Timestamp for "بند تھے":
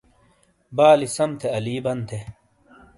1.85-2.19